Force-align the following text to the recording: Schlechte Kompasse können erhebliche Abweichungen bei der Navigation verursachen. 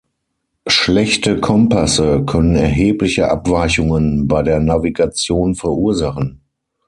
Schlechte 0.65 1.39
Kompasse 1.39 2.23
können 2.25 2.55
erhebliche 2.55 3.29
Abweichungen 3.29 4.27
bei 4.27 4.41
der 4.41 4.59
Navigation 4.59 5.53
verursachen. 5.53 6.41